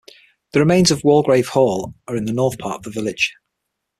The 0.53 0.59
remains 0.59 0.89
of 0.89 1.03
Walgrave 1.03 1.49
Hall 1.49 1.93
are 2.07 2.15
in 2.15 2.25
the 2.25 2.33
north 2.33 2.57
part 2.57 2.77
of 2.77 2.83
the 2.85 2.89
village. 2.89 3.35